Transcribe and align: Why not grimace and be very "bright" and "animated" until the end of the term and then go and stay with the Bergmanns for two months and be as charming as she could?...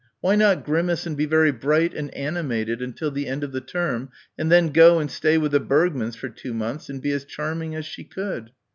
Why 0.19 0.35
not 0.35 0.65
grimace 0.65 1.05
and 1.05 1.15
be 1.15 1.27
very 1.27 1.51
"bright" 1.51 1.93
and 1.93 2.11
"animated" 2.15 2.81
until 2.81 3.11
the 3.11 3.27
end 3.27 3.43
of 3.43 3.51
the 3.51 3.61
term 3.61 4.09
and 4.35 4.51
then 4.51 4.69
go 4.69 4.97
and 4.97 5.11
stay 5.11 5.37
with 5.37 5.51
the 5.51 5.61
Bergmanns 5.61 6.15
for 6.15 6.27
two 6.29 6.55
months 6.55 6.89
and 6.89 6.99
be 6.99 7.11
as 7.11 7.23
charming 7.23 7.75
as 7.75 7.85
she 7.85 8.03
could?... 8.03 8.49